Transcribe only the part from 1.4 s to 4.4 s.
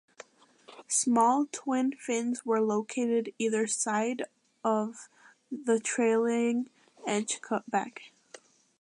twin fins were located either side